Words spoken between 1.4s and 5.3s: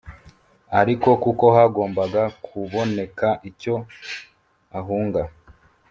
hagombaga kuboneka icyo ahunga